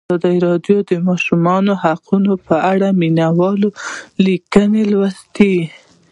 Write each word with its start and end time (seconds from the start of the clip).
ازادي 0.15 0.37
راډیو 0.47 0.77
د 0.83 0.87
د 0.89 0.91
ماشومانو 1.07 1.71
حقونه 1.83 2.31
په 2.47 2.55
اړه 2.71 2.87
د 2.91 2.97
مینه 2.99 3.27
والو 3.37 3.69
لیکونه 4.25 4.79
لوستي. 4.91 5.55